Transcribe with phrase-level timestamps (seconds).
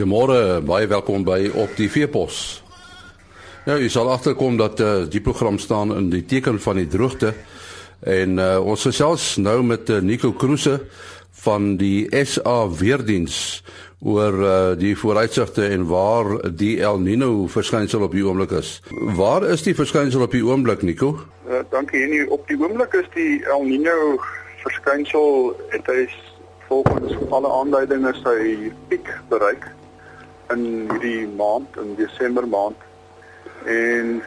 [0.00, 2.62] Goeiemôre, baie welkom by op die Veepos.
[3.66, 7.34] Nou, jy sal agterkom dat uh, die program staan in die teken van die droogte
[8.08, 10.78] en uh, ons gesels nou met uh, Nico Kruse
[11.42, 13.60] van die SA Weerdiens
[14.00, 18.78] oor uh, die vooruitsigte en waar die El Nino verskynsel op die oomblik is.
[19.18, 21.18] Waar is die verskynsel op die oomblik, Nico?
[21.44, 22.22] Uh, dankie Henny.
[22.32, 24.16] Op die oomblik is die El Nino
[24.64, 26.08] verskynsel het hy
[26.70, 29.68] volgens alle aanduidinge sy piek bereik
[30.50, 32.76] in hierdie maand in Desember maand
[33.64, 34.22] en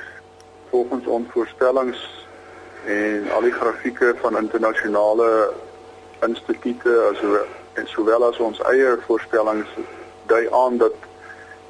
[0.69, 2.25] volgens ons voorstellings
[2.85, 5.53] en al die grafieke van internasionale
[6.27, 6.77] instituie
[7.09, 9.69] aso en sowel as ons eie voorstellings
[10.31, 10.95] dui aan dat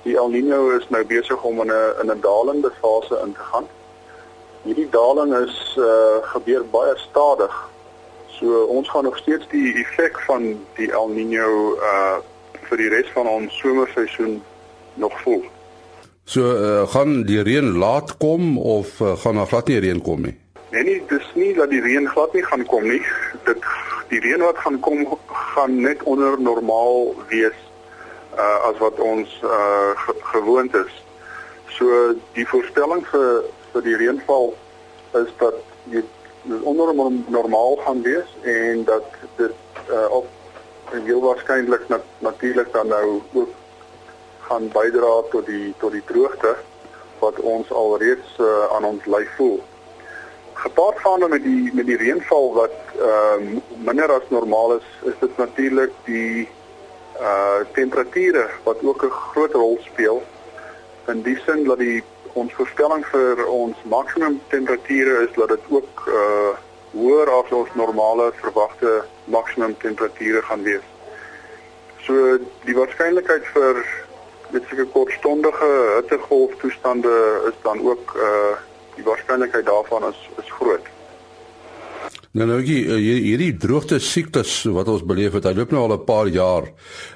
[0.04, 3.40] die El Niño is nou besig om in 'n in 'n dalende fase in te
[3.52, 3.68] gaan.
[4.64, 7.72] Hierdie daling is uh gebeur baie stadig
[8.40, 12.18] So ons gaan nog steeds die effek van die El Niño uh
[12.74, 14.40] vir die res van ons somerseisoen
[14.98, 15.44] nog voel.
[16.26, 20.26] So uh, gaan die reën laat kom of uh, gaan daar glad nie reën kom
[20.26, 20.34] nie?
[20.74, 23.02] Nee nee, dis nie dat die reën glad nie gaan kom nie.
[23.46, 23.62] Dit
[24.10, 25.06] die reën wat gaan kom
[25.54, 27.60] gaan net onder normaal wees
[28.34, 30.94] uh as wat ons uh ge gewoond is.
[31.78, 33.44] So die voorstelling vir
[33.74, 34.56] vir die reënval
[35.22, 35.60] is dat
[35.94, 36.02] jy
[36.66, 36.96] onder
[37.30, 39.06] normaal gaan wees en dat
[39.38, 39.54] dit
[39.90, 40.26] uh, op
[41.02, 43.50] heel waarskynlik nat natuurlik dan nou ook
[44.40, 46.56] gaan bydra tot die tot die droogte
[47.20, 49.62] wat ons alreeds uh, aan ons lyf voel.
[50.54, 55.18] Gepaard gaande met die met die reënval wat ehm uh, minder as normaal is, is
[55.20, 56.50] dit natuurlik die
[57.20, 60.24] uh temperature wat ook 'n groot rol speel
[61.08, 66.08] in die sin dat die ons voorspelling vir ons maksimum temperature is dat dit ook
[66.08, 66.54] uh
[66.94, 70.86] hoër as ons normale verwagte maksimum temperature gaan wees.
[72.06, 72.38] So
[72.68, 73.82] die waarskynlikheid vir
[74.54, 77.14] met sulke kortstondige hittegolf toestande
[77.50, 78.54] is dan ook uh
[78.94, 80.86] die waarskynlikheid daarvan is is groot.
[82.34, 86.06] Nou nou hier, hierdie droogte siektes wat ons beleef het, hy loop nou al 'n
[86.06, 86.70] paar jaar.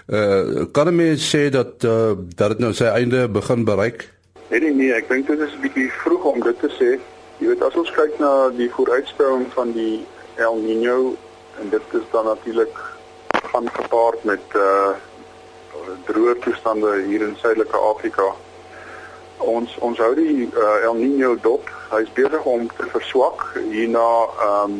[0.08, 4.10] Uh kan 'n mens sê dat uh dat dit nou sy einde begin bereik?
[4.50, 7.00] Nee nee, nee ek dink dit is 'n bietjie vroeg om dit te sê.
[7.38, 10.00] Jy weet as ons kyk na die vooruitspelling van die
[10.42, 11.14] El Niño
[11.62, 12.80] en dit is dan natuurlik
[13.52, 14.96] gaan gepaard met uh
[16.08, 18.26] droë toestande hier in Suidelike Afrika.
[19.38, 21.70] Ons ons hou die uh, El Niño dop.
[21.92, 24.08] Hy's besig om te verswak hierna
[24.48, 24.80] ehm um,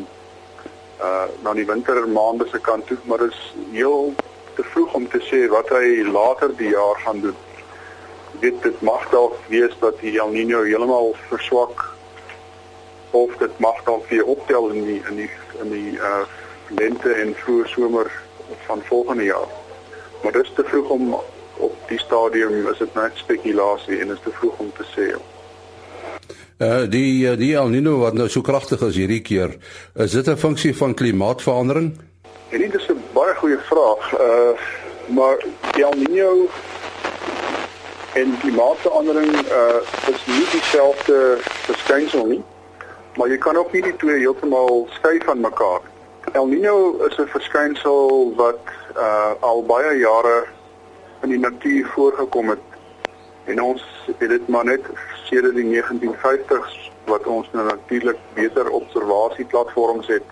[0.98, 4.14] uh na die wintermaande se kant toe, maar dit is heel
[4.58, 7.38] te vroeg om te sê wat hy later die jaar gaan doen
[8.40, 11.87] weet dit mag dalk wees dat die El Niño heeltemal verswak
[13.24, 15.30] of dit mag dalk weer optel in die in die
[15.64, 16.26] in die uh
[16.68, 18.12] lente en vroeë somer
[18.66, 19.48] van volgende jaar.
[20.24, 21.14] Maar dit is te vroeg om
[21.58, 25.08] op die stadium is dit net spekulasie en is te vroeg om te sê.
[26.58, 29.56] Uh die uh, die El Niño wat nou so kragtig is hierdie keer,
[29.96, 31.94] is dit 'n funksie van klimaatsverandering?
[32.50, 34.20] En dit is 'n baie goeie vraag.
[34.20, 34.58] Uh
[35.08, 35.38] maar
[35.78, 36.50] El Niño
[38.14, 42.44] en klimaatsverandering uh is nie dieselfde verskynsel nie.
[43.18, 45.82] Maar jy kan ook nie die twee heeltemal skei van mekaar.
[46.38, 48.60] El Niño is 'n verskynsel wat
[48.96, 50.46] uh al baie jare
[51.22, 52.66] in die natuur voorgekom het.
[53.44, 53.82] En ons
[54.18, 54.82] het dit maar net
[55.24, 60.24] sedert die 1950s wat ons nou natuurlik beter observasieplatforms het,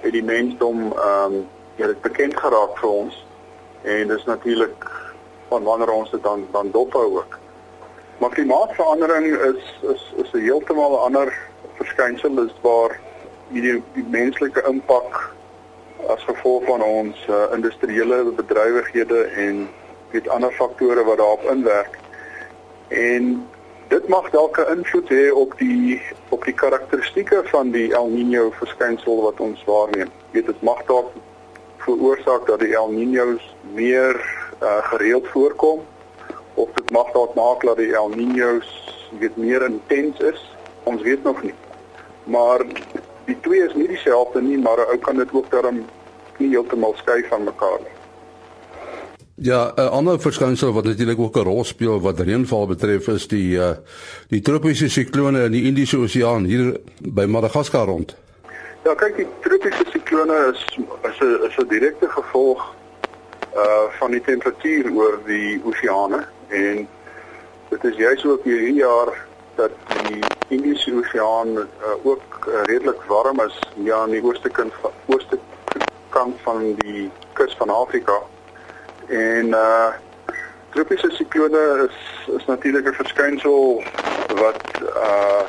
[0.00, 3.26] het die mensdom ehm um, ja, dit bekend geraak vir ons.
[3.82, 4.90] En dis natuurlik
[5.48, 7.38] van wanneer ons dit dan dan dophou ook.
[8.18, 13.00] Maar klimaatsverandering is is is 'n heeltemal ander verskynsel is waar
[13.52, 15.34] die, die menslike impak
[16.08, 19.68] as gevolg van ons uh, industriële bedrywighede en
[20.10, 21.98] weet ander faktore wat daarop inwerk.
[22.88, 23.48] En
[23.88, 28.50] dit mag dalk 'n invloed hê op die op die karakteristikke van die El Niño
[28.50, 30.10] verskynsel wat ons waarneem.
[30.30, 31.12] Weet dit mag dalk
[31.76, 33.42] veroorsaak dat die El Niños
[33.72, 34.14] meer
[34.62, 35.80] uh, gereeld voorkom
[36.54, 38.68] of dit mag dalk maak dat die El Niños
[39.18, 40.56] weet meer intens is.
[40.82, 41.54] Ons weet nog nie.
[42.24, 42.64] Maar
[43.24, 45.84] die twee is nie dieselfde nie, maar 'n ou kan dit ook daarom
[46.38, 47.94] nie heeltemal skei van mekaar nie.
[49.36, 53.56] Ja, 'n ander verskynsel wat natuurlik ook 'n rol speel wat reënval betref is die
[53.56, 53.76] uh
[54.28, 58.16] die tropiese siklone in die Indiese Oseaan hier by Madagaskar rond.
[58.84, 62.74] Ja, kyk, die tropiese siklone is is 'n is 'n direkte gevolg
[63.54, 66.88] uh van die temperatuur oor die oseane en
[67.68, 71.66] dit is juis ook hierdie jaar dat die Indiese Oseaan uh,
[72.02, 75.38] ook uh, redelik warm is ja aan die ooste kant van ooste
[76.08, 78.18] kant van die kus van Afrika
[79.08, 79.92] en uh
[80.74, 81.98] tropiese siklone is
[82.36, 83.82] is natuurlik 'n verskynsel
[84.42, 85.42] wat uh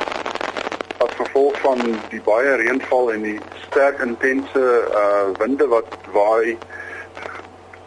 [0.97, 4.65] as gevolg van die baie reënval en die sterk intense
[5.01, 6.57] uh winde wat waai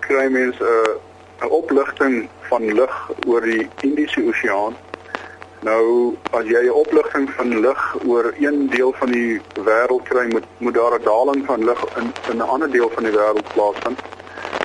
[0.01, 4.75] kry mens 'n uh, 'n opligting van lug oor die Indiese Oseaan.
[5.61, 10.45] Nou as jy 'n opligting van lug oor een deel van die wêreld kry, moet
[10.59, 13.99] moet daar 'n daling van lug in in 'n ander deel van die wêreld plaasvind.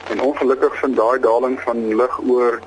[0.09, 2.59] En ongelukkig vind daai daling van lug oor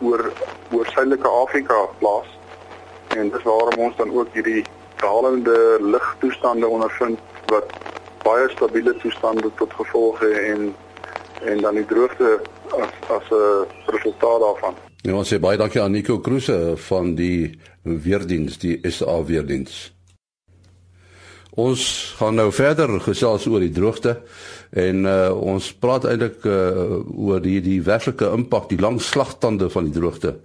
[0.00, 0.32] oor
[0.72, 2.38] oor Suidelike Afrika plaas.
[3.08, 4.64] En dis waarom ons dan ook hierdie
[4.96, 7.64] dalende lugtoestande ondervind wat
[8.22, 10.74] baie stabiele toestande tot gevolg het en
[11.44, 14.74] en dan die droogte as as 'n resultaat daarvan.
[15.02, 19.92] Ja, ons sê baie dankie aan Nico Kruse van die weerdiens, die SA weerdiens.
[21.58, 24.20] Ons gaan nou verder gesels oor die droogte
[24.78, 29.88] en uh, ons praat eintlik uh, oor die die werklike impak, die lang slagtande van
[29.88, 30.36] die droogte.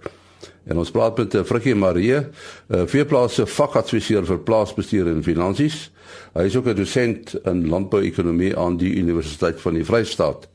[0.66, 5.90] En ons praat met uh, Frikkie Marie, uh, veeplase vakadviseur vir plaasbestuur en finansies.
[6.34, 10.48] Hy is ook 'n dosent in landbouekonomie aan die Universiteit van die Vrystaat.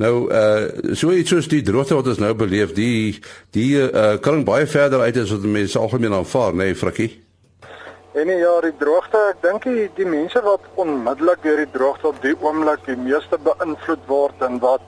[0.00, 3.20] Nou uh so iets soos die droogte wat ons nou beleef, die
[3.52, 7.10] die uh kan baie verder uit as wat mense algemeen aanvaar, nê, nee, Frikkie?
[8.12, 12.10] En nee, ja, die droogte, ek dink die, die mense wat onmiddellik deur die droogte
[12.10, 14.84] op die oomblik die meeste beïnvloed word en wat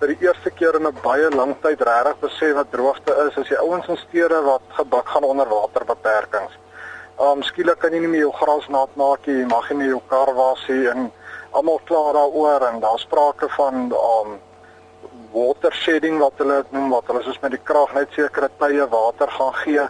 [0.00, 3.48] vir die eerste keer in 'n baie lang tyd regtig besef wat droogte is, is
[3.48, 6.58] die ouens in stede wat gebak gaan onder waterbeperkings.
[7.18, 9.92] Um skielik kan jy nie meer jou gras nat maak nie, jy mag nie meer
[9.94, 11.10] jou kar was nie en
[11.58, 14.36] almal klaar daaroor en daar sprake van um
[15.34, 19.30] water shedding wat hulle noem wat hulle soos met die krag net sekere tye water
[19.38, 19.86] gaan gee.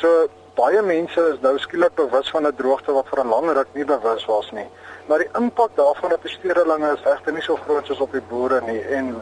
[0.00, 0.26] So
[0.58, 3.84] baie mense is nou skielik bewus van 'n droogte wat vir 'n lang ruk nie
[3.84, 4.66] bewus was nie.
[5.06, 8.26] Maar die impak daarvan op die stedelinge is egter nie so groot soos op die
[8.30, 9.14] boere nie en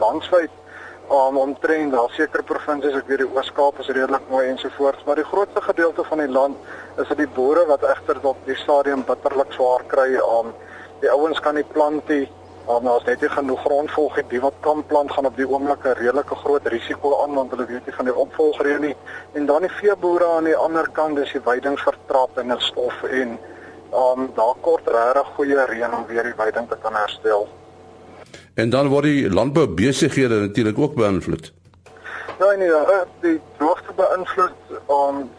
[1.07, 5.15] om um, omtrent daar sekere provinsies ek weet die Oos-Kaap is redelik mooi ensovoorts maar
[5.15, 6.57] die grootste gedeelte van die land
[6.99, 10.53] is dit die boere wat egter tot die stadium bitterlik swaar kry om um,
[11.01, 12.27] die ouens kan nie plant nie.
[12.67, 15.85] Maar as net nie genoeg grondvolg het, die wat kan plant gaan op die oomblik
[15.85, 18.95] 'n redelike groot risiko aan want hulle weet nie van die opvolgreën nie.
[19.33, 23.03] En dan die veeboere aan die ander kant, dis die weiding vertrap in 'n stof
[23.03, 23.39] en
[23.93, 27.47] um daar kort regtig goeie reën om weer die weiding te kan herstel.
[28.53, 31.53] En dan word die landboubesighede natuurlik ook beïnvloed.
[32.39, 32.71] Ja, nee,
[33.21, 34.59] die droogte beïnvloed
[34.89, 35.29] um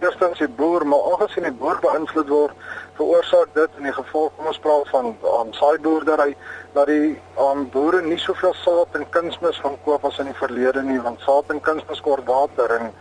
[0.00, 2.52] eerstens die boer, maar aangesien die boer beïnvloed word,
[2.96, 6.34] veroorsaak dit in die gevolg kom ons praat van um, saaiboerdery
[6.74, 10.82] dat die um, boere nie soveel saad en kunsmis van koop as in die verlede
[10.82, 12.92] nie, want saad en kunsmis kort water en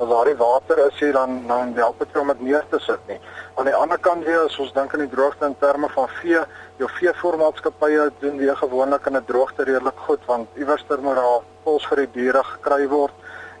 [0.00, 3.00] as daar die water is hier dan dan help dit om dit neer te sit
[3.08, 3.18] nie.
[3.60, 6.40] Aan die ander kant weer as ons dink aan die droogte in terme van vee,
[6.80, 11.42] jou veevoermaatskappye doen weer gewoonlik in 'n droogte redelik goed want iewers ter moet daar
[11.64, 13.12] kos vir die diere gekry word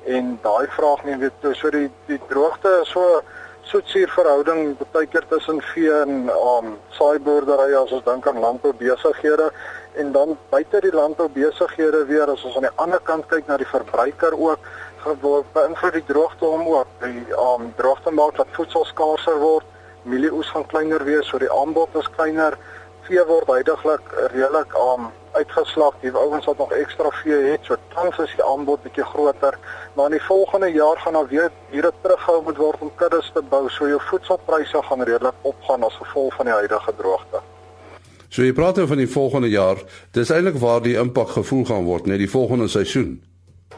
[0.06, 3.20] en daai vraag nie weet so die die droogte is so
[3.68, 9.50] soetsuur verhouding baie keer tussen vee en um saaiboerdery as ons dink aan landboubesighede
[10.00, 13.68] en dan buite die landboubesighede weer as ons aan die ander kant kyk na die
[13.68, 14.70] verbruiker ook
[15.54, 16.88] beïnvloed die droogte hom ook.
[17.00, 19.64] Die um droogte maak dat voedsel skaarser word
[20.02, 22.56] mielieoes gaan kleiner wees so die aanbod is kleiner
[23.10, 25.94] vee word heidaglik redelik um uitgeslag.
[26.02, 29.56] Die ouens wat nog ekstra vee het, so tans is die aanbod bietjie groter,
[29.94, 33.42] maar in die volgende jaar gaan daar weer diere terughou moet word om kuddes te
[33.50, 37.42] bou, so jou voedselpryse gaan redelik opgaan as gevolg van die huidige droogte.
[38.30, 39.82] So jy praat oor nou van die volgende jaar.
[40.14, 43.18] Dis eintlik waar die impak gevoel gaan word, net die volgende seisoen.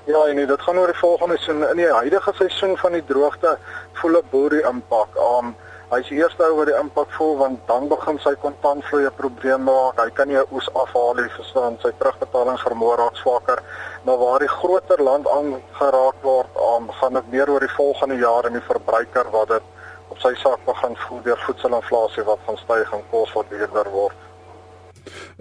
[0.04, 1.68] Ja, nee, dit gaan oor die volgende seisoen.
[1.70, 3.56] In die huidige seisoen van die droogte
[4.00, 5.16] voel 'n boer die impak.
[5.16, 5.54] Um
[5.92, 9.66] Hy is eers ou oor die impak voel want dan begin sy kontantvloei 'n probleem
[9.68, 9.98] maak.
[10.00, 13.60] Hy kan nie oes afhaal nie, verstaan, sy terugbetalingsvermoë raak swakker.
[14.06, 18.48] Maar waar die groter land aangeraak word, um, gaan dit meer oor die volgende jaar
[18.48, 19.62] in die verbruiker wat dit
[20.08, 24.16] op sy sak begin voel deur voedselinflasie wat gaan styg en kos wat duurder word.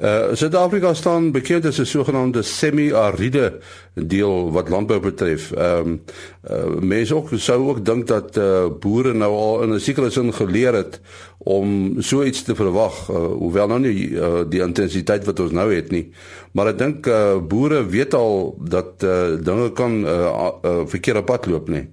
[0.02, 3.60] Uh Suid-Afrika staan bekend as 'n sogenaamde semi-aride
[3.94, 5.52] deel wat landbou betref.
[5.52, 6.02] Ehm um,
[6.50, 10.34] uh, mense ook sou ook dink dat uh, boere nou al in 'n sekere sin
[10.34, 11.00] geleer het
[11.38, 15.74] om so iets te verwag, uh, hoewel nou nie uh, die intensiteit wat ons nou
[15.74, 16.12] het nie.
[16.52, 21.46] Maar ek dink uh, boere weet al dat uh, dinge kan uh, uh, verkeerde pad
[21.46, 21.90] loop nie.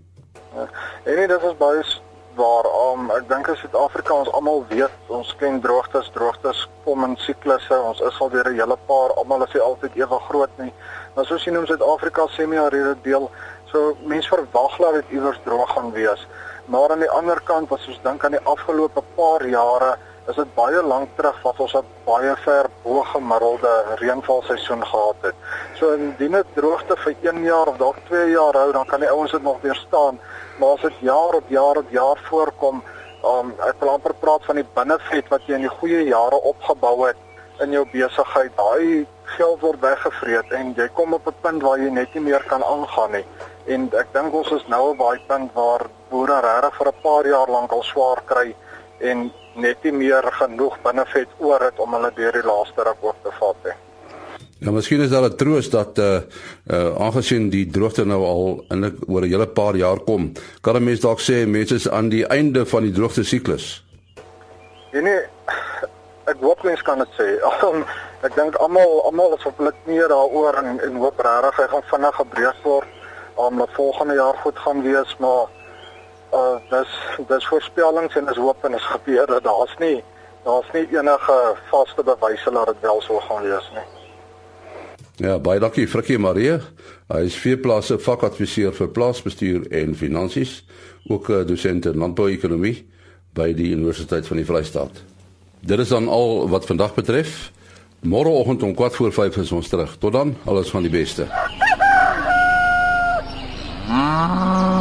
[0.54, 0.68] Ja,
[1.04, 1.82] en nee, dit is baie
[2.38, 7.16] waar um, ek dink as Suid-Afrika ons almal weet ons ken droogtes droogtes kom in
[7.25, 10.73] siklusse ons is al deur 'n hele paar almal is nie altyd ewe groot nie.
[11.14, 13.30] Maar soos jy noem Suid-Afrika semi-aride deel
[13.73, 16.26] so mense verwag dat dit iewers droog gaan wees.
[16.66, 19.97] Maar aan die ander kant as ons dink aan die afgelope paar jare
[20.28, 25.35] is dit baie lank terug wat ons 'n baie ver bo gemiddelde reënvalseisoen gehad het.
[25.78, 29.11] So indien dit droogte vir 1 jaar of dalk 2 jaar hou, dan kan die
[29.11, 30.20] ouens dit nog weerstaan.
[30.58, 32.82] Maar as dit jaar op jaar op jaar voorkom,
[33.25, 37.06] um, ek wil amper praat van die binnevet wat jy in die goeie jare opgebou
[37.06, 37.16] het
[37.61, 38.52] in jou besigheid.
[38.56, 39.06] Daai
[39.37, 42.62] geld word weggevreet en jy kom op 'n punt waar jy net nie meer kan
[42.64, 43.25] aangaan nie.
[43.66, 47.26] En ek dink ons is nou op daai punt waar boere regtig vir 'n paar
[47.26, 48.54] jaar lank al swaar kry
[49.00, 53.23] en net nie meer genoeg binnevet oor het om hulle deur die laaste ruk ook
[53.23, 53.77] te vat nie.
[54.59, 56.21] Ja, miskien is daar 'n troos dat uh
[56.67, 60.85] uh aangesien die droogte nou al in oor 'n hele paar jaar kom, kan 'n
[60.85, 63.85] mens dalk sê mense is aan die einde van die droogte siklus.
[64.93, 65.21] Ja nee,
[66.25, 67.29] ek hoop mens kan dit sê.
[67.62, 67.85] Um,
[68.27, 71.91] ek dink almal almal is op hulle knieë daaroor en en hoop regtig hy gaan
[71.93, 72.88] vinnig gebreek word
[73.35, 75.47] om um, dat volgende jaar goed gaan wees, maar
[76.32, 76.88] uh dis
[77.28, 80.02] dis voorspellings en is hoop en is gebeur dat daar's nie
[80.44, 81.38] daar's nie enige
[81.70, 83.87] vaste bewyse dat dit wel so gaan wees nie.
[85.18, 86.61] Ja, baie dankie Frikkie Marie.
[87.08, 90.64] Hy is veeplase vakadviseur vir plaasbestuur en finansies,
[91.08, 92.87] ook 'n dosent in landbouekonomie
[93.35, 95.02] by die Universiteit van die Vrystaat.
[95.61, 97.50] Dit is dan al wat vandag betref.
[98.00, 99.97] Môreoggend om 4 voor 5 is ons terug.
[99.99, 101.26] Tot dan, alles van die beste.
[103.90, 104.77] Ah.